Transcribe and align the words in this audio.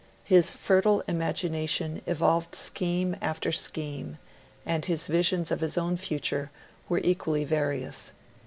His 0.23 0.51
fertile 0.55 1.01
imagination 1.01 2.01
evolved 2.07 2.55
scheme 2.55 3.15
after 3.21 3.51
scheme; 3.51 4.17
and 4.65 4.83
his 4.83 5.05
visions 5.05 5.51
of 5.51 5.59
his 5.59 5.77
own 5.77 5.95
future 5.95 6.49
were 6.89 7.01
equally 7.03 7.43
various. 7.43 8.13